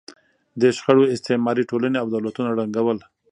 دې 0.59 0.69
شخړو 0.77 1.11
استعماري 1.13 1.63
ټولنې 1.69 1.97
او 2.01 2.07
دولتونه 2.13 2.49
ړنګول. 2.57 2.97